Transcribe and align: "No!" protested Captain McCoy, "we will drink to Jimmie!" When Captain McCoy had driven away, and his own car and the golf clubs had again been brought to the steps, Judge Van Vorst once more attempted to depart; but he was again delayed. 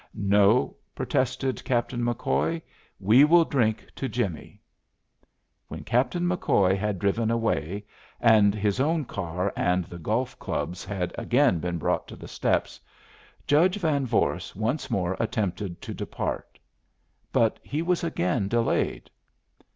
"No!" 0.15 0.77
protested 0.95 1.63
Captain 1.63 2.01
McCoy, 2.01 2.63
"we 2.99 3.23
will 3.23 3.45
drink 3.45 3.85
to 3.97 4.09
Jimmie!" 4.09 4.59
When 5.67 5.83
Captain 5.83 6.23
McCoy 6.23 6.75
had 6.75 6.97
driven 6.97 7.29
away, 7.29 7.85
and 8.19 8.55
his 8.55 8.79
own 8.79 9.05
car 9.05 9.53
and 9.55 9.85
the 9.85 9.99
golf 9.99 10.39
clubs 10.39 10.83
had 10.83 11.13
again 11.19 11.59
been 11.59 11.77
brought 11.77 12.07
to 12.07 12.15
the 12.15 12.27
steps, 12.27 12.79
Judge 13.45 13.75
Van 13.75 14.07
Vorst 14.07 14.55
once 14.55 14.89
more 14.89 15.15
attempted 15.19 15.79
to 15.83 15.93
depart; 15.93 16.57
but 17.31 17.59
he 17.61 17.83
was 17.83 18.03
again 18.03 18.47
delayed. 18.47 19.07